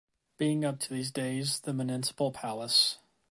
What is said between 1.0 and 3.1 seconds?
days the Municipal Palace.